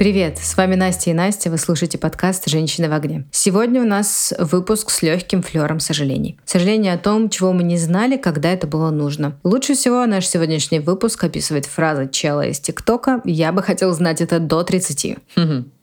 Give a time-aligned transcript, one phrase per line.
[0.00, 3.26] Привет, с вами Настя и Настя, вы слушаете подкаст «Женщины в огне».
[3.32, 6.38] Сегодня у нас выпуск с легким флером сожалений.
[6.46, 9.38] Сожаление о том, чего мы не знали, когда это было нужно.
[9.44, 14.38] Лучше всего наш сегодняшний выпуск описывает фраза чела из ТикТока «Я бы хотел знать это
[14.38, 15.18] до 30».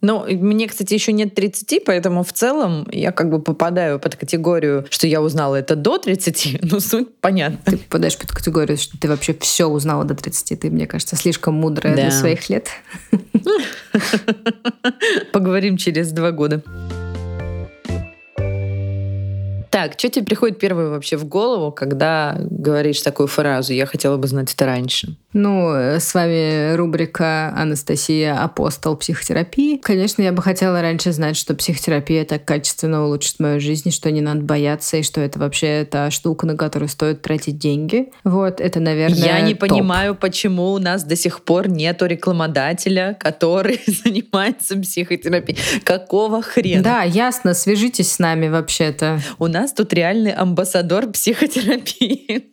[0.02, 4.86] Ну, мне, кстати, еще нет 30, поэтому в целом я как бы попадаю под категорию,
[4.90, 7.60] что я узнала это до 30, ну, суть понятна.
[7.66, 10.60] Ты попадаешь под категорию, что ты вообще все узнала до 30.
[10.60, 12.02] Ты, мне кажется, слишком мудрая да.
[12.04, 12.70] для своих лет.
[15.32, 16.62] Поговорим через два года.
[19.78, 24.28] Так, что тебе приходит первое вообще в голову, когда говоришь такую фразу «я хотела бы
[24.28, 25.16] знать это раньше»?
[25.34, 28.42] Ну, с вами рубрика «Анастасия.
[28.42, 29.78] Апостол психотерапии».
[29.78, 34.22] Конечно, я бы хотела раньше знать, что психотерапия так качественно улучшит мою жизнь, что не
[34.22, 38.10] надо бояться, и что это вообще та штука, на которую стоит тратить деньги.
[38.24, 39.70] Вот, это, наверное, Я не топ.
[39.70, 45.60] понимаю, почему у нас до сих пор нету рекламодателя, который занимается психотерапией.
[45.84, 46.82] Какого хрена?
[46.82, 49.20] Да, ясно, свяжитесь с нами вообще-то.
[49.38, 52.46] У нас тут реальный амбассадор психотерапии.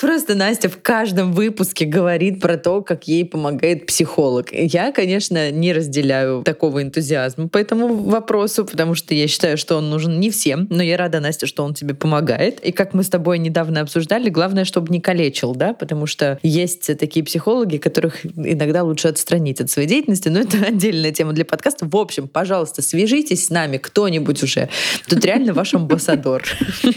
[0.00, 4.52] Просто Настя в каждом выпуске говорит про то, как ей помогает психолог.
[4.52, 9.90] Я, конечно, не разделяю такого энтузиазма по этому вопросу, потому что я считаю, что он
[9.90, 12.60] нужен не всем, но я рада, Настя, что он тебе помогает.
[12.60, 16.86] И как мы с тобой недавно обсуждали, главное, чтобы не калечил, да, потому что есть
[16.98, 21.86] такие психологи, которых иногда лучше отстранить от своей деятельности, но это отдельная тема для подкаста.
[21.86, 24.68] В общем, пожалуйста, свяжитесь с нами кто-нибудь уже.
[25.08, 26.44] Тут реально ваш амбассадор.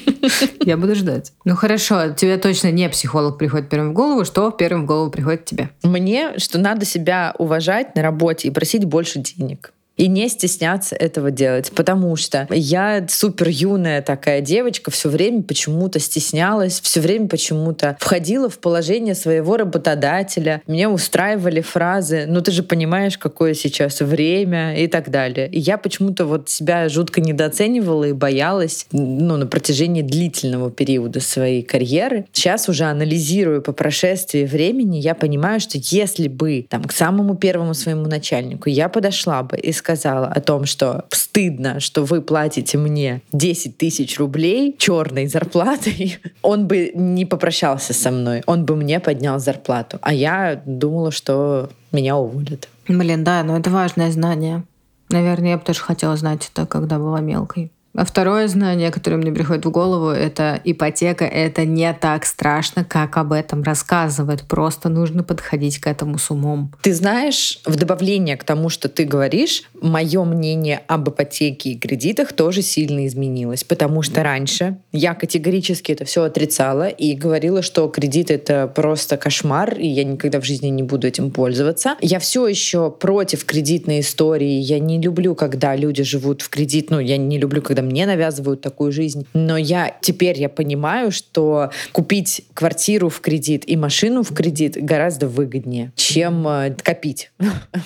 [0.65, 1.33] Я буду ждать.
[1.45, 5.45] Ну хорошо, тебе точно не психолог приходит первым в голову, что первым в голову приходит
[5.45, 5.69] тебе?
[5.83, 11.29] Мне, что надо себя уважать на работе и просить больше денег и не стесняться этого
[11.31, 17.95] делать, потому что я супер юная такая девочка, все время почему-то стеснялась, все время почему-то
[17.99, 24.75] входила в положение своего работодателя, меня устраивали фразы, ну ты же понимаешь, какое сейчас время
[24.75, 25.47] и так далее.
[25.49, 31.61] И я почему-то вот себя жутко недооценивала и боялась, ну, на протяжении длительного периода своей
[31.61, 32.25] карьеры.
[32.33, 37.73] Сейчас уже анализирую по прошествии времени, я понимаю, что если бы там к самому первому
[37.73, 43.21] своему начальнику я подошла бы и сказала о том, что стыдно, что вы платите мне
[43.31, 49.39] 10 тысяч рублей черной зарплатой, он бы не попрощался со мной, он бы мне поднял
[49.39, 49.99] зарплату.
[50.01, 52.67] А я думала, что меня уволят.
[52.87, 54.63] Блин, да, но это важное знание.
[55.09, 57.71] Наверное, я бы тоже хотела знать это, когда была мелкой.
[57.95, 61.25] А второе знание, которое мне приходит в голову, это ипотека.
[61.25, 64.43] Это не так страшно, как об этом рассказывают.
[64.43, 66.73] Просто нужно подходить к этому с умом.
[66.81, 72.33] Ты знаешь, в добавление к тому, что ты говоришь, мое мнение об ипотеке и кредитах
[72.33, 73.63] тоже сильно изменилось.
[73.63, 79.77] Потому что раньше я категорически это все отрицала и говорила, что кредит это просто кошмар,
[79.77, 81.95] и я никогда в жизни не буду этим пользоваться.
[82.01, 84.59] Я все еще против кредитной истории.
[84.59, 86.89] Я не люблю, когда люди живут в кредит.
[86.89, 89.27] Ну, я не люблю, когда мне навязывают такую жизнь.
[89.33, 95.27] Но я теперь я понимаю, что купить квартиру в кредит и машину в кредит гораздо
[95.27, 97.31] выгоднее, чем э, копить.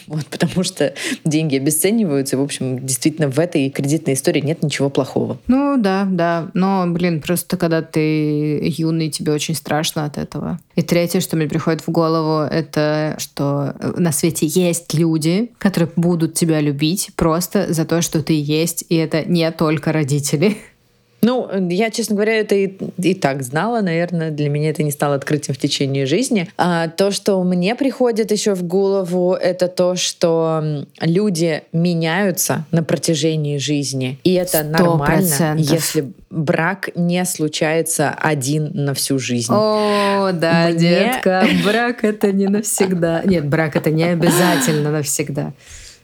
[0.07, 0.93] Вот, потому что
[1.25, 2.37] деньги обесцениваются.
[2.37, 5.37] В общем, действительно, в этой кредитной истории нет ничего плохого.
[5.47, 6.49] Ну да, да.
[6.53, 10.59] Но, блин, просто когда ты юный, тебе очень страшно от этого.
[10.75, 16.35] И третье, что мне приходит в голову, это что на свете есть люди, которые будут
[16.35, 20.57] тебя любить просто за то, что ты есть, и это не только родители.
[21.21, 25.15] Ну, я, честно говоря, это и, и так знала, наверное, для меня это не стало
[25.15, 26.47] открытием в течение жизни.
[26.57, 33.57] А то, что мне приходит еще в голову, это то, что люди меняются на протяжении
[33.57, 34.63] жизни, и это 100%.
[34.69, 39.51] нормально, если брак не случается один на всю жизнь.
[39.51, 40.77] О, да, мне...
[40.77, 43.23] детка, брак это не навсегда.
[43.25, 45.53] Нет, брак это не обязательно навсегда.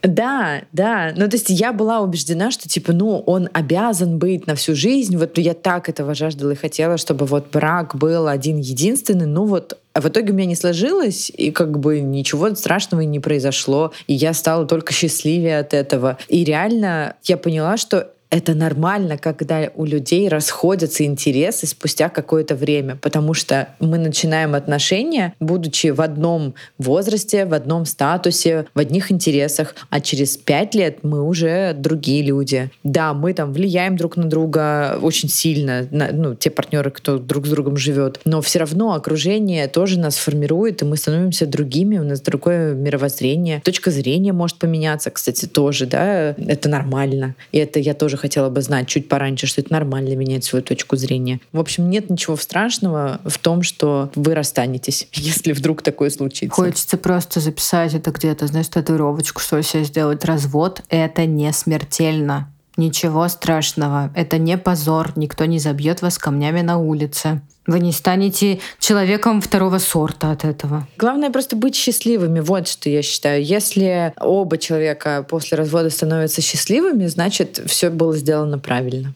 [0.03, 1.13] Да, да.
[1.15, 5.15] Ну, то есть я была убеждена, что, типа, ну, он обязан быть на всю жизнь.
[5.15, 9.25] Вот я так этого жаждала и хотела, чтобы вот брак был один единственный.
[9.25, 13.19] Ну, вот а в итоге у меня не сложилось, и как бы ничего страшного не
[13.19, 13.93] произошло.
[14.07, 16.17] И я стала только счастливее от этого.
[16.27, 22.95] И реально я поняла, что это нормально, когда у людей расходятся интересы спустя какое-то время,
[22.95, 29.75] потому что мы начинаем отношения, будучи в одном возрасте, в одном статусе, в одних интересах,
[29.91, 32.71] а через пять лет мы уже другие люди.
[32.83, 37.45] Да, мы там влияем друг на друга очень сильно, на, ну, те партнеры, кто друг
[37.45, 42.03] с другом живет, но все равно окружение тоже нас формирует, и мы становимся другими, у
[42.03, 47.93] нас другое мировоззрение, точка зрения может поменяться, кстати, тоже, да, это нормально, и это я
[47.93, 51.41] тоже хотела бы знать чуть пораньше, что это нормально менять свою точку зрения.
[51.51, 56.55] В общем, нет ничего страшного в том, что вы расстанетесь, если вдруг такое случится.
[56.55, 60.23] Хочется просто записать это где-то, знаешь, татуировочку, что себе сделать.
[60.23, 62.52] Развод— это не смертельно.
[62.75, 64.11] Ничего страшного.
[64.15, 65.13] Это не позор.
[65.15, 67.41] Никто не забьет вас камнями на улице.
[67.65, 70.87] Вы не станете человеком второго сорта от этого.
[70.97, 72.41] Главное просто быть счастливыми.
[72.41, 73.43] Вот что я считаю.
[73.43, 79.13] Если оба человека после развода становятся счастливыми, значит, все было сделано правильно.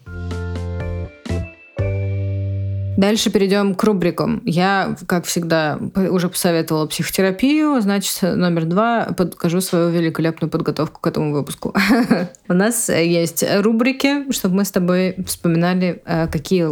[2.97, 4.41] Дальше перейдем к рубрикам.
[4.43, 7.79] Я, как всегда, уже посоветовала психотерапию.
[7.79, 11.75] Значит, номер два, покажу свою великолепную подготовку к этому выпуску.
[12.49, 16.67] У нас есть рубрики, чтобы мы с тобой вспоминали, э, какие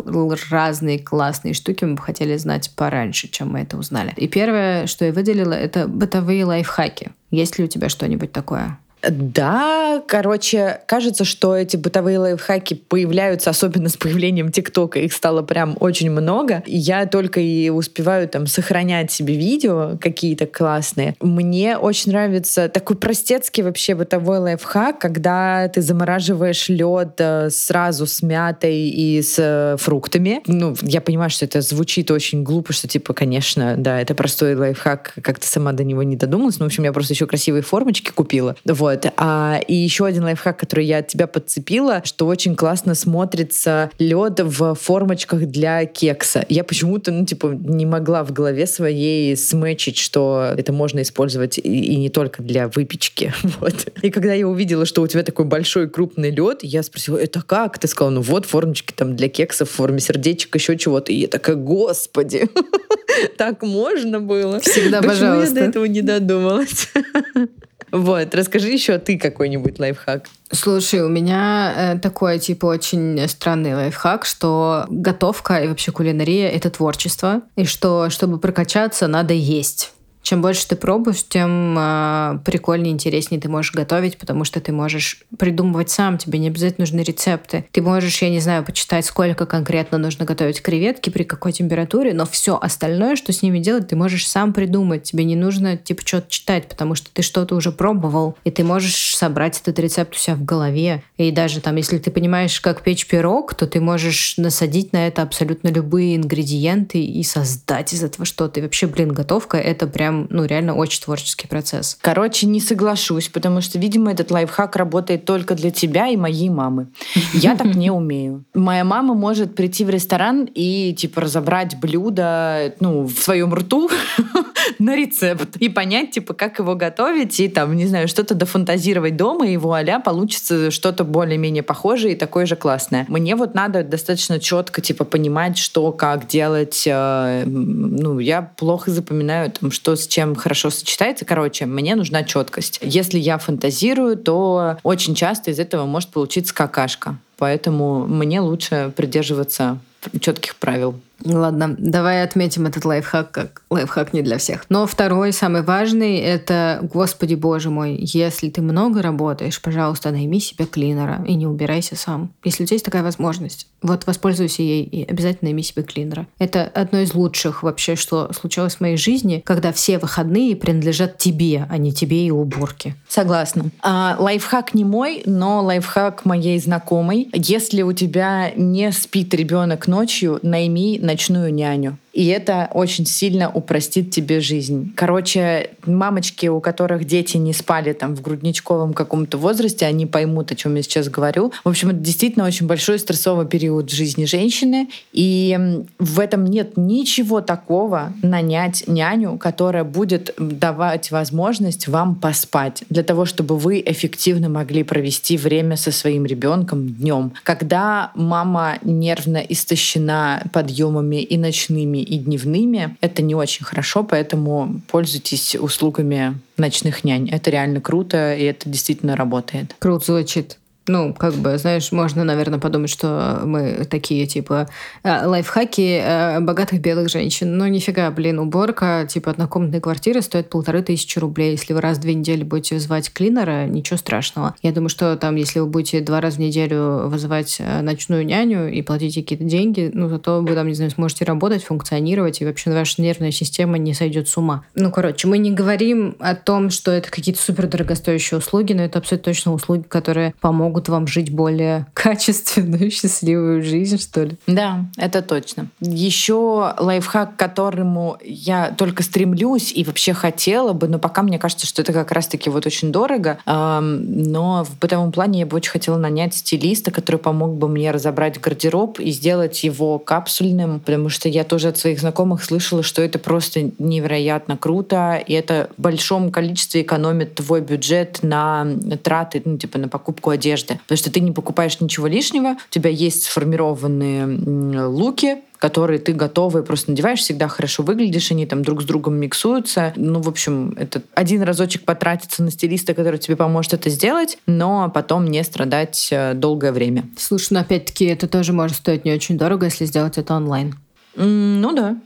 [0.49, 4.11] разные классные штуки мы бы хотели знать пораньше, чем мы это узнали.
[4.17, 7.11] И первое, что я выделила, это бытовые лайфхаки.
[7.29, 8.79] Есть ли у тебя что-нибудь такое?
[9.09, 14.99] Да, короче, кажется, что эти бытовые лайфхаки появляются, особенно с появлением ТикТока.
[14.99, 16.63] Их стало прям очень много.
[16.65, 21.15] Я только и успеваю там сохранять себе видео какие-то классные.
[21.21, 28.21] Мне очень нравится такой простецкий вообще бытовой лайфхак, когда ты замораживаешь лед э, сразу с
[28.21, 30.41] мятой и с э, фруктами.
[30.47, 35.13] Ну, я понимаю, что это звучит очень глупо, что типа, конечно, да, это простой лайфхак,
[35.21, 36.59] как ты сама до него не додумалась.
[36.59, 38.55] Но, в общем, я просто еще красивые формочки купила.
[38.65, 38.94] Вот.
[38.95, 39.13] Вот.
[39.17, 44.39] А, и еще один лайфхак, который я от тебя подцепила, что очень классно смотрится лед
[44.39, 46.45] в формочках для кекса.
[46.49, 51.61] Я почему-то, ну, типа, не могла в голове своей смечить, что это можно использовать и,
[51.61, 53.33] и не только для выпечки.
[53.59, 53.87] Вот.
[54.01, 57.79] И когда я увидела, что у тебя такой большой крупный лед, я спросила, это как?
[57.79, 61.13] Ты сказала, ну вот формочки там для кекса в форме сердечек, еще чего-то.
[61.13, 62.49] И я такая, господи,
[63.37, 64.59] так можно было?
[64.59, 65.55] Всегда, Почему пожалуйста.
[65.55, 66.89] я до этого не додумалась?
[67.95, 70.25] Вот, расскажи еще ты какой-нибудь лайфхак.
[70.51, 76.69] Слушай, у меня э, такой, типа, очень странный лайфхак, что готовка и вообще кулинария— это
[76.69, 79.93] творчество, и что, чтобы прокачаться, надо есть.
[80.25, 85.23] Чем больше ты пробуешь, тем э, прикольнее, интереснее ты можешь готовить, потому что ты можешь
[85.37, 87.67] придумывать сам, тебе не обязательно нужны рецепты.
[87.71, 92.25] Ты можешь, я не знаю, почитать, сколько конкретно нужно готовить креветки, при какой температуре, но
[92.25, 95.03] все остальное, что с ними делать, ты можешь сам придумать.
[95.03, 99.15] Тебе не нужно, типа, что-то читать, потому что ты что-то уже пробовал, и ты можешь
[99.15, 101.03] собрать этот рецепт у себя в голове.
[101.17, 105.21] И даже там, если ты понимаешь, как печь пирог, то ты можешь насадить на это
[105.21, 108.59] абсолютно любые ингредиенты и создать из этого что-то.
[108.59, 111.97] И вообще, блин, готовка— это прям прям, ну, реально очень творческий процесс.
[112.01, 116.87] Короче, не соглашусь, потому что, видимо, этот лайфхак работает только для тебя и моей мамы.
[117.33, 118.45] Я так не умею.
[118.53, 123.89] Моя мама может прийти в ресторан и, типа, разобрать блюдо, ну, в своем рту
[124.79, 129.47] на рецепт и понять, типа, как его готовить, и там, не знаю, что-то дофантазировать дома,
[129.47, 133.05] и вуаля, получится что-то более-менее похожее и такое же классное.
[133.07, 136.83] Мне вот надо достаточно четко, типа, понимать, что, как делать.
[136.87, 141.25] Э, ну, я плохо запоминаю, там, что чем хорошо сочетается.
[141.25, 142.79] Короче, мне нужна четкость.
[142.81, 147.17] Если я фантазирую, то очень часто из этого может получиться какашка.
[147.37, 149.79] Поэтому мне лучше придерживаться
[150.19, 150.99] четких правил.
[151.23, 154.65] Ладно, давай отметим этот лайфхак как лайфхак не для всех.
[154.69, 160.65] Но второй, самый важный, это, господи боже мой, если ты много работаешь, пожалуйста, найми себе
[160.65, 162.31] клинера и не убирайся сам.
[162.43, 166.27] Если у тебя есть такая возможность, вот воспользуйся ей и обязательно найми себе клинера.
[166.39, 171.67] Это одно из лучших вообще, что случилось в моей жизни, когда все выходные принадлежат тебе,
[171.69, 172.95] а не тебе и уборке.
[173.07, 173.65] Согласна.
[173.81, 177.29] А, лайфхак не мой, но лайфхак моей знакомой.
[177.33, 181.97] Если у тебя не спит ребенок ночью, найми ночную няню.
[182.15, 184.93] И это очень сильно упростит тебе жизнь.
[184.95, 190.55] Короче, мамочки, у которых дети не спали там в грудничковом каком-то возрасте, они поймут, о
[190.55, 191.51] чем я сейчас говорю.
[191.65, 194.87] В общем, это действительно очень большой стрессовый период в жизни женщины.
[195.11, 195.59] И
[195.99, 203.25] в этом нет ничего такого нанять няню, которая будет давать возможность вам поспать для того,
[203.25, 207.33] чтобы вы эффективно могли провести время со своим ребенком днем.
[207.43, 212.97] Когда мама нервно истощена подъемами и ночными и дневными.
[213.01, 217.29] Это не очень хорошо, поэтому пользуйтесь услугами ночных нянь.
[217.29, 219.75] Это реально круто, и это действительно работает.
[219.79, 220.57] Круто звучит
[220.87, 224.67] ну, как бы, знаешь, можно, наверное, подумать, что мы такие, типа,
[225.03, 227.57] э, лайфхаки э, богатых белых женщин.
[227.57, 231.51] Но нифига, блин, уборка, типа, однокомнатной квартиры стоит полторы тысячи рублей.
[231.51, 234.55] Если вы раз в две недели будете вызывать клинера, ничего страшного.
[234.61, 238.71] Я думаю, что там, если вы будете два раза в неделю вызывать э, ночную няню
[238.71, 242.71] и платить какие-то деньги, ну, зато вы там, не знаю, сможете работать, функционировать, и вообще
[242.71, 244.63] ваша нервная система не сойдет с ума.
[244.75, 248.99] Ну, короче, мы не говорим о том, что это какие-то супер дорогостоящие услуги, но это
[248.99, 254.37] абсолютно точно услуги, которые помогут помогут вам жить более качественную, счастливую жизнь, что ли.
[254.47, 255.67] Да, это точно.
[255.79, 261.65] Еще лайфхак, к которому я только стремлюсь и вообще хотела бы, но пока мне кажется,
[261.65, 265.97] что это как раз-таки вот очень дорого, но в бытовом плане я бы очень хотела
[265.97, 271.43] нанять стилиста, который помог бы мне разобрать гардероб и сделать его капсульным, потому что я
[271.43, 276.81] тоже от своих знакомых слышала, что это просто невероятно круто, и это в большом количестве
[276.81, 278.67] экономит твой бюджет на
[279.03, 280.64] траты, ну, типа на покупку одежды.
[280.73, 286.63] Потому что ты не покупаешь ничего лишнего, у тебя есть сформированные луки, которые ты готовый
[286.63, 289.93] просто надеваешь, всегда хорошо выглядишь, они там друг с другом миксуются.
[289.95, 294.91] Ну, в общем, это один разочек потратиться на стилиста, который тебе поможет это сделать, но
[294.93, 297.05] потом не страдать э, долгое время.
[297.17, 300.75] Слушай, ну опять-таки это тоже может стоить не очень дорого, если сделать это онлайн.
[301.15, 301.97] Mm, ну да.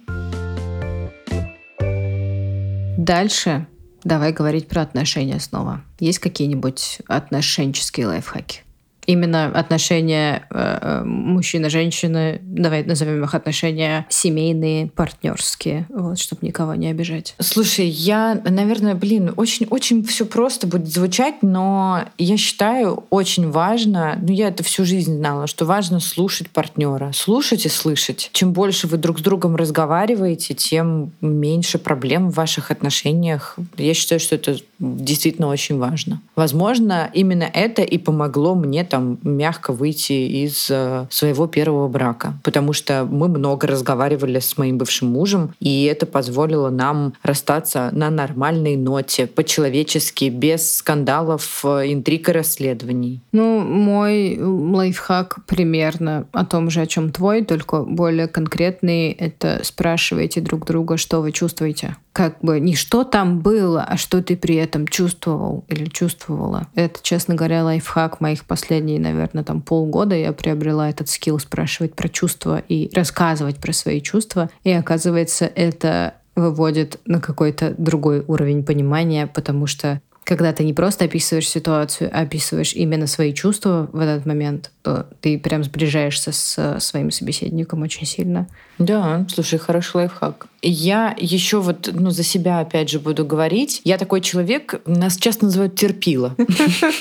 [2.98, 3.68] Дальше
[4.04, 5.82] давай говорить про отношения снова.
[6.00, 8.62] Есть какие-нибудь отношенческие лайфхаки?
[9.10, 16.88] Именно отношения э, э мужчина-женщины, давай назовем их отношения семейные, партнерские, вот, чтобы никого не
[16.88, 17.34] обижать.
[17.40, 24.32] Слушай, я, наверное, блин, очень-очень все просто будет звучать, но я считаю очень важно, ну
[24.32, 28.30] я это всю жизнь знала, что важно слушать партнера, слушать и слышать.
[28.34, 33.56] Чем больше вы друг с другом разговариваете, тем меньше проблем в ваших отношениях.
[33.78, 36.22] Я считаю, что это действительно очень важно.
[36.36, 40.14] Возможно, именно это и помогло мне там там мягко выйти
[40.44, 45.86] из э, своего первого брака, потому что мы много разговаривали с моим бывшим мужем, и
[45.86, 53.22] это позволило нам расстаться на нормальной ноте, по-человечески, без скандалов, э, интриг и расследований.
[53.32, 59.12] Ну, мой лайфхак примерно о том же, о чем твой, только более конкретный.
[59.12, 64.22] Это спрашивайте друг друга, что вы чувствуете как бы не что там было, а что
[64.22, 66.68] ты при этом чувствовал или чувствовала.
[66.76, 72.10] Это, честно говоря, лайфхак моих последних, наверное, там полгода я приобрела этот скилл спрашивать про
[72.10, 74.50] чувства и рассказывать про свои чувства.
[74.64, 81.06] И оказывается, это выводит на какой-то другой уровень понимания, потому что когда ты не просто
[81.06, 86.80] описываешь ситуацию, а описываешь именно свои чувства в этот момент, то ты прям сближаешься с
[86.80, 88.48] своим собеседником очень сильно.
[88.78, 90.46] Да, слушай, хороший лайфхак.
[90.62, 93.82] Я еще вот ну, за себя опять же буду говорить.
[93.86, 96.36] Я такой человек, нас часто называют терпила.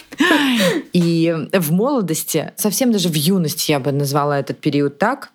[0.94, 5.32] И в молодости, совсем даже в юности я бы назвала этот период так,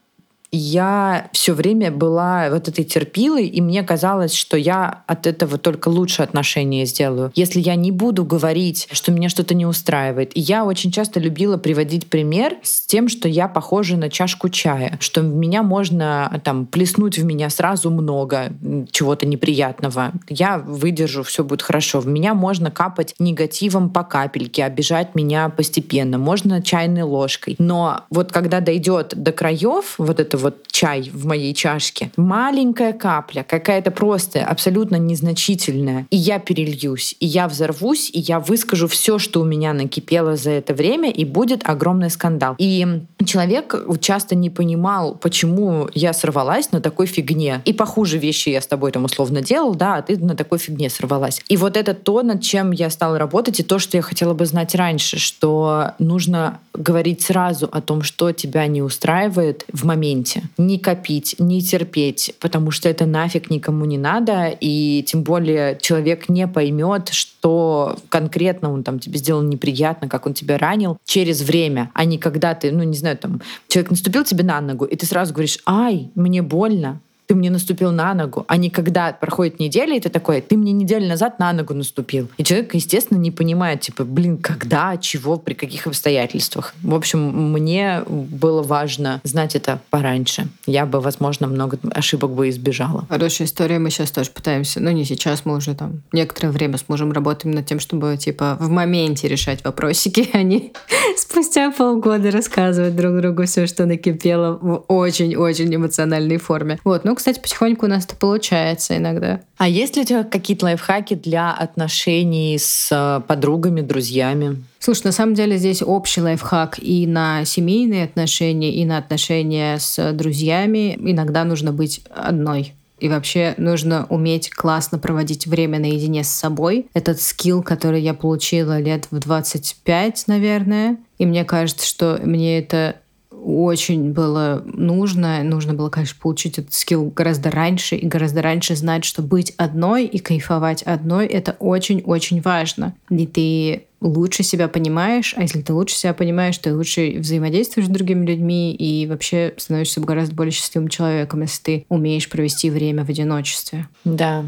[0.56, 5.90] я все время была вот этой терпилой, и мне казалось, что я от этого только
[5.90, 7.32] лучше отношения сделаю.
[7.34, 10.36] Если я не буду говорить, что меня что-то не устраивает.
[10.38, 14.98] И я очень часто любила приводить пример с тем, что я похожа на чашку чая,
[15.00, 18.54] что в меня можно там плеснуть в меня сразу много
[18.92, 20.12] чего-то неприятного.
[20.30, 22.00] Я выдержу, все будет хорошо.
[22.00, 26.20] В меня можно капать негативом по капельке, обижать меня постепенно.
[26.20, 27.56] Можно чайной ложкой.
[27.58, 32.12] Но вот когда дойдет до краев вот это вот чай в моей чашке.
[32.18, 36.06] Маленькая капля, какая-то просто абсолютно незначительная.
[36.10, 40.52] И я перельюсь, и я взорвусь, и я выскажу все, что у меня накипело за
[40.52, 42.56] это время, и будет огромный скандал.
[42.58, 42.86] И
[43.26, 47.62] человек часто не понимал, почему я сорвалась на такой фигне.
[47.66, 50.90] И похуже вещи я с тобой там условно делал, да, а ты на такой фигне
[50.90, 51.42] сорвалась.
[51.48, 54.46] И вот это то, над чем я стала работать, и то, что я хотела бы
[54.46, 60.50] знать раньше, что нужно говорить сразу о том, что тебя не устраивает в моменте моменте.
[60.58, 66.30] Не копить, не терпеть, потому что это нафиг никому не надо, и тем более человек
[66.30, 71.92] не поймет, что конкретно он там тебе сделал неприятно, как он тебя ранил через время,
[71.94, 75.06] а не когда ты, ну не знаю, там человек наступил тебе на ногу, и ты
[75.06, 77.00] сразу говоришь, ай, мне больно,
[77.34, 80.72] ты мне наступил на ногу, а не когда проходит неделя, и ты такой, ты мне
[80.72, 82.30] неделю назад на ногу наступил.
[82.38, 86.76] И человек, естественно, не понимает, типа, блин, когда, чего, при каких обстоятельствах.
[86.84, 90.48] В общем, мне было важно знать это пораньше.
[90.68, 93.08] Я бы, возможно, много ошибок бы избежала.
[93.10, 93.80] Хорошая история.
[93.80, 97.56] Мы сейчас тоже пытаемся, ну не сейчас, мы уже там некоторое время с мужем работаем
[97.56, 100.72] над тем, чтобы, типа, в моменте решать вопросики, а не
[101.18, 106.80] спустя полгода рассказывать друг другу все, что накипело в очень-очень эмоциональной форме.
[106.84, 109.40] Вот, ну, ну, кстати, потихоньку у нас это получается иногда.
[109.56, 114.62] А есть ли у тебя какие-то лайфхаки для отношений с э, подругами, друзьями?
[114.80, 120.12] Слушай, на самом деле здесь общий лайфхак и на семейные отношения, и на отношения с
[120.12, 121.00] друзьями.
[121.00, 122.74] Иногда нужно быть одной.
[123.00, 126.88] И вообще нужно уметь классно проводить время наедине с собой.
[126.94, 130.98] Этот скилл, который я получила лет в 25, наверное.
[131.20, 132.98] И мне кажется, что мне это
[133.44, 135.44] очень было нужно.
[135.44, 140.06] Нужно было, конечно, получить этот скилл гораздо раньше и гораздо раньше знать, что быть одной
[140.06, 142.94] и кайфовать одной— это очень-очень важно.
[143.10, 147.92] И ты лучше себя понимаешь, а если ты лучше себя понимаешь, ты лучше взаимодействуешь с
[147.92, 153.10] другими людьми и вообще становишься гораздо более счастливым человеком, если ты умеешь провести время в
[153.10, 153.88] одиночестве.
[154.04, 154.44] Да.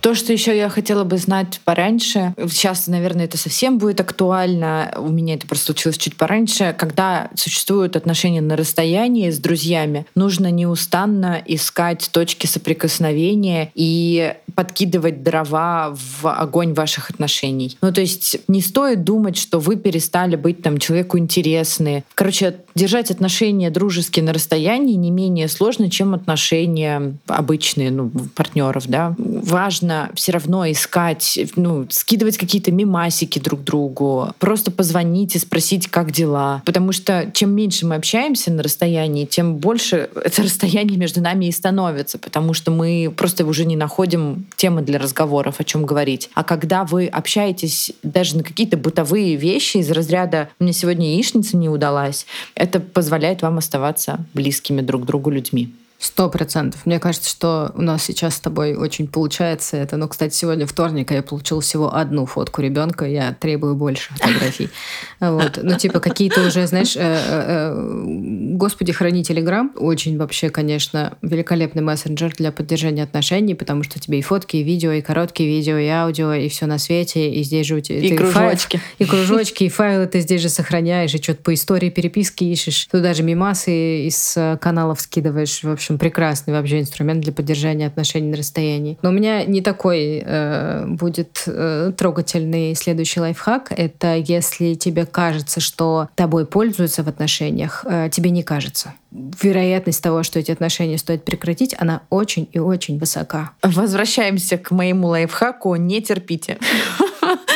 [0.00, 5.08] То, что еще я хотела бы знать пораньше, сейчас, наверное, это совсем будет актуально, у
[5.08, 11.42] меня это просто случилось чуть пораньше, когда существуют отношения на расстоянии с друзьями, нужно неустанно
[11.46, 17.76] искать точки соприкосновения и подкидывать дрова в огонь ваших отношений.
[17.80, 22.04] Ну, то есть не стоит думать, что вы перестали быть там человеку интересны.
[22.14, 29.14] Короче, держать отношения дружеские на расстоянии не менее сложно, чем отношения обычные, ну, партнеров, да.
[29.18, 36.12] Важно все равно искать, ну, скидывать какие-то мимасики друг другу, просто позвонить и спросить, как
[36.12, 36.62] дела.
[36.64, 41.52] Потому что чем меньше мы общаемся на расстоянии, тем больше это расстояние между нами и
[41.52, 46.30] становится, потому что мы просто уже не находим темы для разговоров, о чем говорить.
[46.34, 51.68] А когда вы общаетесь даже на какие-то бытовые вещи из разряда «мне сегодня яичница не
[51.68, 52.24] удалась»,
[52.68, 55.74] это позволяет вам оставаться близкими друг другу людьми.
[56.00, 56.86] Сто процентов.
[56.86, 59.96] Мне кажется, что у нас сейчас с тобой очень получается это.
[59.96, 63.04] Но, кстати, сегодня вторник, а я получил всего одну фотку ребенка.
[63.04, 64.70] Я требую больше фотографий.
[65.20, 65.58] Вот.
[65.60, 69.72] Ну, типа, какие-то уже, знаешь, э, э, э, господи, храни Телеграм.
[69.74, 74.92] Очень вообще, конечно, великолепный мессенджер для поддержания отношений, потому что тебе и фотки, и видео,
[74.92, 77.30] и короткие видео, и аудио, и все на свете.
[77.32, 77.98] И здесь же у тебя...
[77.98, 78.80] И кружочки.
[78.98, 82.86] И кружочки, и файлы ты здесь же сохраняешь, и что-то по истории переписки ищешь.
[82.92, 85.64] Тут даже мимасы из каналов скидываешь.
[85.64, 88.98] В общем, прекрасный вообще инструмент для поддержания отношений на расстоянии.
[89.02, 93.72] Но у меня не такой э, будет э, трогательный следующий лайфхак.
[93.76, 98.94] Это если тебе кажется, что тобой пользуются в отношениях, э, тебе не кажется.
[99.10, 103.52] Вероятность того, что эти отношения стоит прекратить, она очень и очень высока.
[103.62, 105.74] Возвращаемся к моему лайфхаку.
[105.76, 106.58] Не терпите.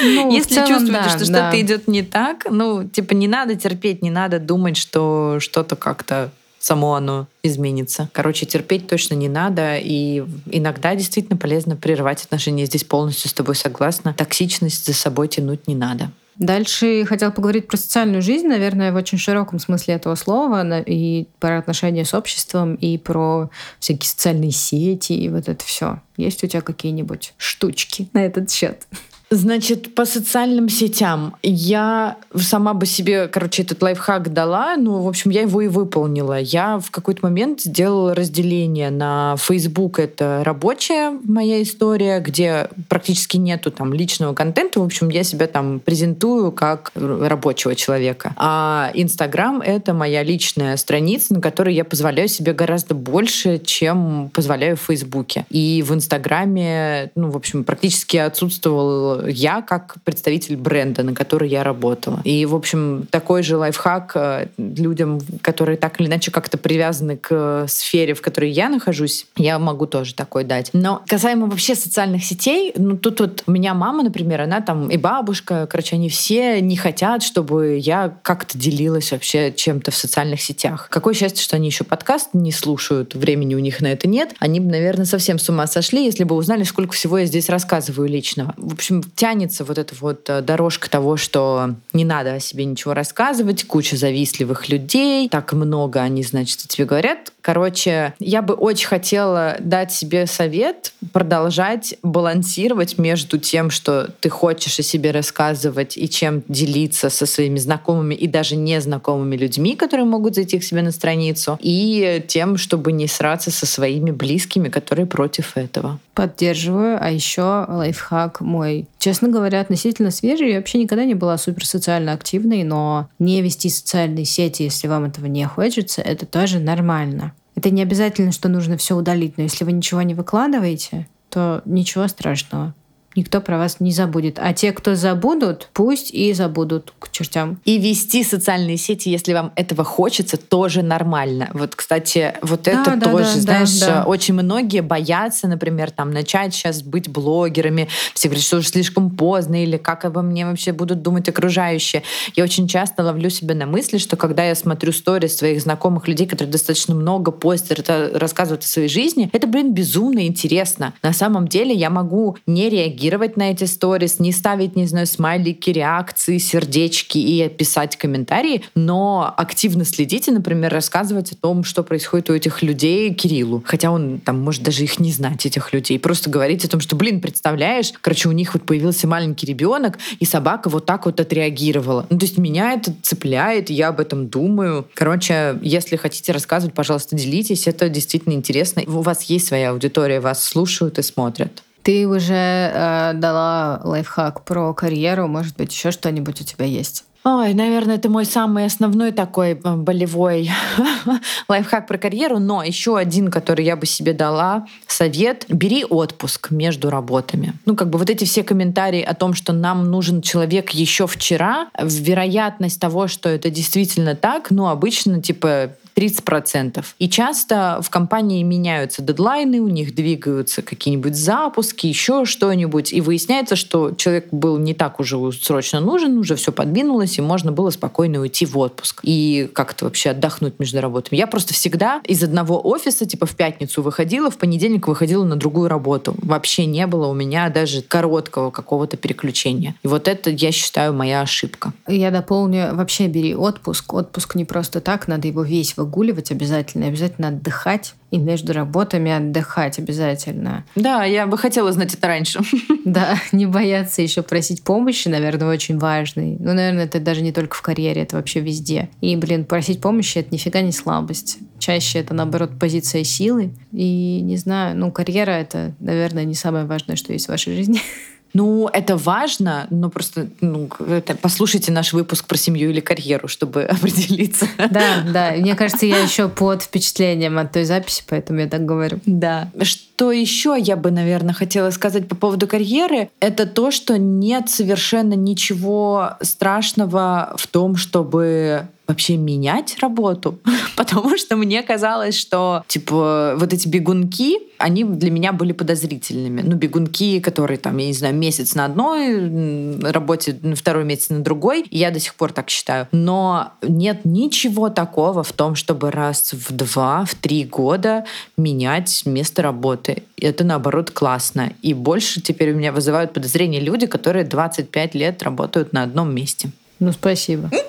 [0.04, 1.24] Ну, Если целом, чувствуете, да, что да.
[1.24, 6.30] что-то идет не так, ну, типа, не надо терпеть, не надо думать, что что-то как-то
[6.62, 8.08] само оно изменится.
[8.12, 12.66] Короче, терпеть точно не надо, и иногда действительно полезно прерывать отношения.
[12.66, 14.14] Здесь полностью с тобой согласна.
[14.14, 16.10] Токсичность за собой тянуть не надо.
[16.36, 21.58] Дальше хотел поговорить про социальную жизнь, наверное, в очень широком смысле этого слова, и про
[21.58, 26.00] отношения с обществом, и про всякие социальные сети, и вот это все.
[26.16, 28.86] Есть у тебя какие-нибудь штучки на этот счет?
[29.34, 35.30] Значит, по социальным сетям я сама бы себе, короче, этот лайфхак дала, ну, в общем,
[35.30, 36.38] я его и выполнила.
[36.38, 43.70] Я в какой-то момент сделала разделение на Facebook, это рабочая моя история, где практически нету
[43.70, 48.34] там личного контента, в общем, я себя там презентую как рабочего человека.
[48.36, 54.76] А Инстаграм— это моя личная страница, на которой я позволяю себе гораздо больше, чем позволяю
[54.76, 55.46] в Фейсбуке.
[55.48, 61.62] И в Инстаграме, ну, в общем, практически отсутствовал я как представитель бренда, на который я
[61.62, 62.20] работала.
[62.24, 67.28] И, в общем, такой же лайфхак э, людям, которые так или иначе как-то привязаны к
[67.30, 70.70] э, сфере, в которой я нахожусь, я могу тоже такой дать.
[70.72, 74.96] Но касаемо вообще социальных сетей, ну тут вот у меня мама, например, она там и
[74.96, 80.88] бабушка, короче, они все не хотят, чтобы я как-то делилась вообще чем-то в социальных сетях.
[80.90, 84.34] Какое счастье, что они еще подкаст не слушают, времени у них на это нет.
[84.38, 88.08] Они бы, наверное, совсем с ума сошли, если бы узнали, сколько всего я здесь рассказываю
[88.08, 88.54] личного.
[88.56, 92.94] В общем, тянется вот эта вот э, дорожка того, что не надо о себе ничего
[92.94, 97.32] рассказывать, куча завистливых людей, так много они, значит, тебе говорят.
[97.40, 104.78] Короче, я бы очень хотела дать себе совет продолжать балансировать между тем, что ты хочешь
[104.78, 110.34] о себе рассказывать и чем делиться со своими знакомыми и даже незнакомыми людьми, которые могут
[110.34, 115.56] зайти к себе на страницу, и тем, чтобы не сраться со своими близкими, которые против
[115.56, 115.98] этого.
[116.14, 116.98] Поддерживаю.
[117.00, 118.86] А еще лайфхак мой.
[119.02, 120.52] Честно говоря, относительно свежий.
[120.52, 125.06] Я вообще никогда не была супер социально активной, но не вести социальные сети, если вам
[125.06, 127.32] этого не хочется, это тоже нормально.
[127.56, 132.06] Это не обязательно, что нужно все удалить, но если вы ничего не выкладываете, то ничего
[132.06, 132.76] страшного
[133.16, 134.38] никто про вас не забудет.
[134.40, 137.60] А те, кто забудут, пусть и забудут к чертям.
[137.64, 141.50] И вести социальные сети, если вам этого хочется, тоже нормально.
[141.52, 144.04] Вот, кстати, вот да, это да, тоже, да, знаешь, да, да.
[144.04, 147.88] очень многие боятся, например, там начать сейчас быть блогерами.
[148.14, 152.02] Все говорят, что уже слишком поздно, или как обо мне вообще будут думать окружающие.
[152.34, 156.26] Я очень часто ловлю себя на мысли, что когда я смотрю сторис своих знакомых людей,
[156.26, 160.94] которые достаточно много постят, рассказывают о своей жизни, это, блин, безумно интересно.
[161.02, 165.06] На самом деле я могу не реагировать реагировать на эти сторис, не ставить, не знаю,
[165.06, 172.30] смайлики, реакции, сердечки и писать комментарии, но активно следите, например, рассказывать о том, что происходит
[172.30, 173.62] у этих людей Кириллу.
[173.66, 175.98] Хотя он там может даже их не знать, этих людей.
[175.98, 180.24] Просто говорить о том, что, блин, представляешь, короче, у них вот появился маленький ребенок, и
[180.24, 182.06] собака вот так вот отреагировала.
[182.08, 184.86] Ну, то есть меня это цепляет, я об этом думаю.
[184.94, 187.66] Короче, если хотите рассказывать, пожалуйста, делитесь.
[187.66, 188.82] Это действительно интересно.
[188.86, 191.62] У вас есть своя аудитория, вас слушают и смотрят.
[191.82, 197.04] Ты уже э, дала лайфхак про карьеру, может быть, еще что-нибудь у тебя есть?
[197.24, 200.50] Ой, наверное, это мой самый основной такой э, болевой
[201.48, 205.44] лайфхак про карьеру, но еще один, который я бы себе дала, совет.
[205.48, 207.54] Бери отпуск между работами.
[207.64, 211.68] Ну, как бы вот эти все комментарии о том, что нам нужен человек еще вчера,
[211.78, 216.84] вероятность того, что это действительно так, ну, обычно, типа, 30%.
[216.98, 223.56] И часто в компании меняются дедлайны, у них двигаются какие-нибудь запуски, еще что-нибудь, и выясняется,
[223.56, 228.20] что человек был не так уже срочно нужен, уже все подвинулось, и можно было спокойно
[228.20, 231.18] уйти в отпуск и как-то вообще отдохнуть между работами.
[231.18, 235.68] Я просто всегда из одного офиса, типа в пятницу выходила, в понедельник выходила на другую
[235.68, 236.14] работу.
[236.18, 239.74] Вообще не было у меня даже короткого какого-то переключения.
[239.82, 241.72] И вот это, я считаю, моя ошибка.
[241.86, 243.92] Я дополню, вообще бери отпуск.
[243.92, 247.94] Отпуск не просто так, надо его весь выгуливать обязательно, обязательно отдыхать.
[248.10, 250.66] И между работами отдыхать обязательно.
[250.76, 252.40] Да, я бы хотела знать это раньше.
[252.84, 256.36] Да, не бояться еще просить помощи, наверное, очень важный.
[256.38, 258.90] Ну, наверное, это даже не только в карьере, это вообще везде.
[259.00, 261.38] И, блин, просить помощи— это нифига не слабость.
[261.58, 263.54] Чаще это, наоборот, позиция силы.
[263.72, 267.80] И, не знаю, ну, карьера— это, наверное, не самое важное, что есть в вашей жизни.
[268.34, 273.62] Ну, это важно, но просто ну, это, послушайте наш выпуск про семью или карьеру, чтобы
[273.64, 274.46] определиться.
[274.70, 275.32] Да, да.
[275.36, 279.00] Мне кажется, я еще под впечатлением от той записи, поэтому я так говорю.
[279.06, 279.50] Да.
[279.62, 285.14] Что еще я бы, наверное, хотела сказать по поводу карьеры, это то, что нет совершенно
[285.14, 290.38] ничего страшного в том, чтобы вообще менять работу,
[290.76, 296.42] потому что мне казалось, что типа вот эти бегунки, они для меня были подозрительными.
[296.42, 301.64] Ну, бегунки, которые там, я не знаю, месяц на одной работе, второй месяц на другой,
[301.70, 302.86] я до сих пор так считаю.
[302.92, 308.04] Но нет ничего такого в том, чтобы раз в два, в три года
[308.36, 310.04] менять место работы.
[310.20, 311.52] Это, наоборот, классно.
[311.62, 316.50] И больше теперь у меня вызывают подозрения люди, которые 25 лет работают на одном месте.
[316.78, 317.50] Ну, спасибо.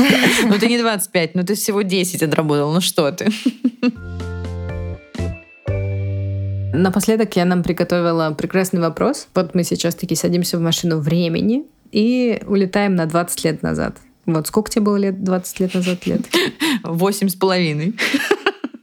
[0.44, 2.72] Ну, ты не 25, ну ты всего 10 отработал.
[2.72, 3.28] Ну что ты?
[6.72, 9.28] Напоследок я нам приготовила прекрасный вопрос.
[9.34, 13.96] Вот мы сейчас таки садимся в машину времени и улетаем на 20 лет назад.
[14.26, 16.22] Вот сколько тебе было лет 20 лет назад лет?
[16.84, 17.94] Восемь с половиной.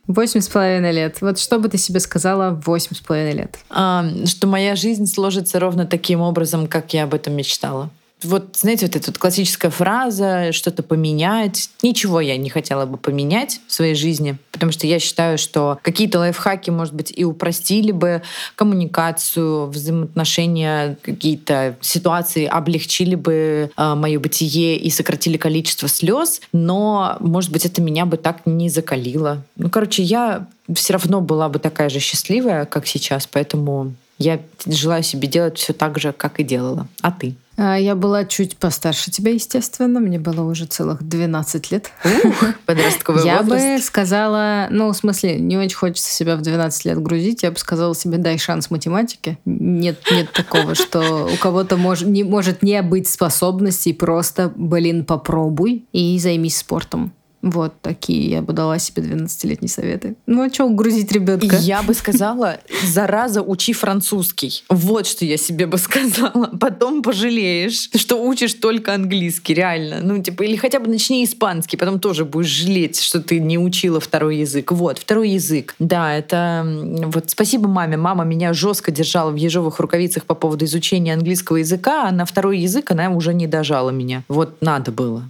[0.08, 1.18] Восемь с половиной лет.
[1.22, 3.60] Вот что бы ты себе сказала в восемь с половиной лет?
[3.70, 7.90] А, что моя жизнь сложится ровно таким образом, как я об этом мечтала
[8.24, 11.70] вот, знаете, вот эта вот классическая фраза, что-то поменять.
[11.84, 16.20] Ничего я не хотела бы поменять в своей жизни, потому что я считаю, что какие-то
[16.20, 18.24] лайфхаки, может быть, и упростили бы
[18.56, 27.52] коммуникацию, взаимоотношения, какие-то ситуации облегчили бы э, мое бытие и сократили количество слез, но, может
[27.52, 29.44] быть, это меня бы так не закалило.
[29.58, 35.04] Ну, короче, я все равно была бы такая же счастливая, как сейчас, поэтому я желаю
[35.04, 36.88] себе делать все так же, как и делала.
[37.02, 37.36] А ты?
[37.58, 40.00] А, я была чуть постарше тебя, естественно.
[40.00, 41.92] Мне было уже целых 12 лет.
[42.24, 43.66] Ух, подростковый я возраст.
[43.66, 47.42] Бы сказала, ну, в смысле, не очень хочется себя в 12 лет грузить.
[47.42, 49.40] Я бы сказала себе, дай шанс математике.
[49.46, 53.94] Нет, нет такого, что у кого-то может не, может не быть способностей.
[53.94, 57.14] Просто, блин, попробуй и займись спортом.
[57.50, 60.16] Вот такие я бы дала себе 12-летние советы.
[60.26, 61.58] Ну а что грузить ребенка?
[61.58, 64.64] Я бы сказала, зараза, учи французский.
[64.70, 66.52] Вот что я себе бы сказала.
[66.60, 70.00] Потом пожалеешь, что учишь только английский, реально.
[70.02, 74.00] Ну, типа, или хотя бы начни испанский, потом тоже будешь жалеть, что ты не учила
[74.00, 74.72] второй язык.
[74.72, 75.76] Вот, второй язык.
[75.80, 76.66] Да, это...
[77.08, 77.98] Вот спасибо маме.
[77.98, 82.60] Мама меня жестко держала в ежовых рукавицах по поводу изучения английского языка, а на второй
[82.60, 84.24] язык она уже не дожала меня.
[84.28, 85.24] Вот надо было.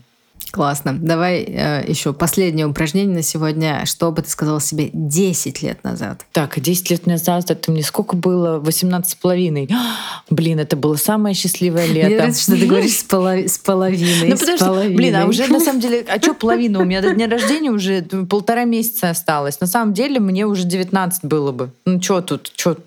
[0.51, 0.97] Классно.
[0.97, 3.85] Давай э, еще последнее упражнение на сегодня.
[3.85, 6.25] Что бы ты сказала себе 10 лет назад?
[6.31, 8.59] Так, 10 лет назад это мне сколько было?
[8.59, 9.69] 18 с половиной.
[10.29, 12.07] Блин, это было самое счастливое лето.
[12.07, 13.39] Мне нравится, что ты говоришь с, полов...
[13.39, 14.29] с половиной.
[14.29, 14.95] Ну, подожди, половиной.
[14.95, 16.79] блин, а уже на самом деле, а что половина?
[16.79, 19.59] У меня до дня рождения уже полтора месяца осталось.
[19.59, 21.71] На самом деле мне уже 19 было бы.
[21.85, 22.77] Ну что тут, что?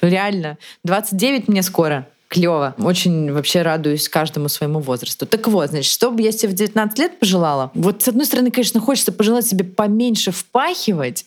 [0.00, 0.58] Реально.
[0.84, 2.06] 29 мне скоро.
[2.28, 2.74] Клево.
[2.78, 5.24] Очень вообще радуюсь каждому своему возрасту.
[5.24, 7.70] Так вот, значит, что бы я себе в 19 лет пожелала?
[7.72, 11.24] Вот, с одной стороны, конечно, хочется пожелать себе поменьше впахивать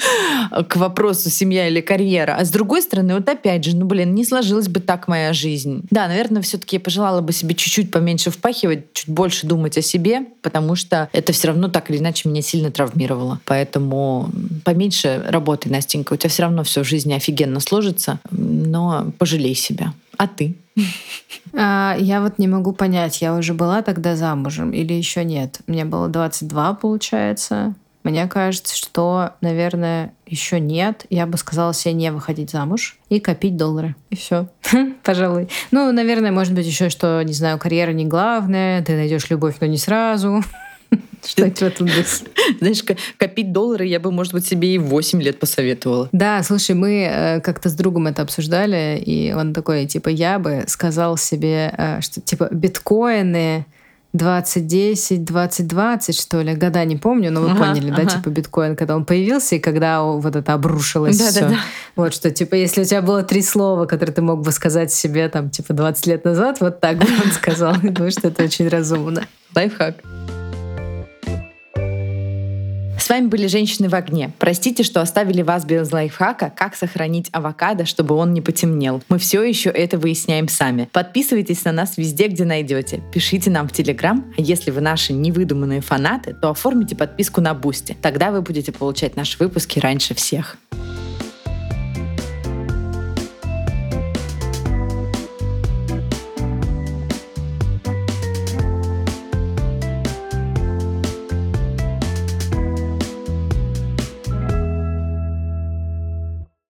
[0.68, 2.36] к вопросу семья или карьера.
[2.38, 5.82] А с другой стороны, вот опять же, ну, блин, не сложилась бы так моя жизнь.
[5.90, 9.82] Да, наверное, все таки я пожелала бы себе чуть-чуть поменьше впахивать, чуть больше думать о
[9.82, 13.38] себе, потому что это все равно так или иначе меня сильно травмировало.
[13.44, 14.30] Поэтому
[14.64, 16.14] поменьше работай, Настенька.
[16.14, 19.92] У тебя все равно все в жизни офигенно сложится, но пожалей себя.
[20.18, 20.58] А ты?
[21.54, 25.60] А, я вот не могу понять, я уже была тогда замужем или еще нет.
[25.66, 27.74] Мне было 22, получается.
[28.04, 31.06] Мне кажется, что, наверное, еще нет.
[31.10, 33.96] Я бы сказала себе не выходить замуж и копить доллары.
[34.10, 34.48] И все.
[35.04, 35.48] Пожалуй.
[35.70, 39.66] Ну, наверное, может быть еще, что, не знаю, карьера не главная, ты найдешь любовь, но
[39.66, 40.42] не сразу.
[41.26, 42.24] Что-нибудь в этом духе.
[42.58, 42.84] Знаешь,
[43.16, 46.08] копить доллары я бы, может быть, себе и 8 лет посоветовала.
[46.12, 50.64] Да, слушай, мы э, как-то с другом это обсуждали, и он такой, типа, я бы
[50.66, 53.66] сказал себе, э, что, типа, биткоины
[54.14, 58.02] 2010, 2020, что ли, года не помню, но вы ага, поняли, ага.
[58.02, 61.40] да, типа биткоин, когда он появился и когда вот это обрушилось да, все.
[61.40, 61.56] Да, да.
[61.94, 65.28] Вот что, типа, если у тебя было три слова, которые ты мог бы сказать себе,
[65.28, 67.74] там, типа, 20 лет назад, вот так бы он сказал.
[67.82, 69.26] Думаю, что это очень разумно.
[69.54, 69.96] Лайфхак.
[73.08, 74.34] С вами были «Женщины в огне».
[74.38, 79.02] Простите, что оставили вас без лайфхака, как сохранить авокадо, чтобы он не потемнел.
[79.08, 80.90] Мы все еще это выясняем сами.
[80.92, 83.00] Подписывайтесь на нас везде, где найдете.
[83.10, 87.96] Пишите нам в Телеграм, а если вы наши невыдуманные фанаты, то оформите подписку на Бусти.
[88.02, 90.58] Тогда вы будете получать наши выпуски раньше всех.